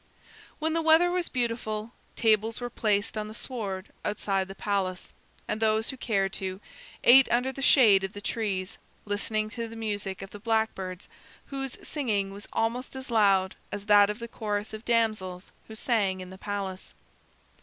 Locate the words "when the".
0.57-0.81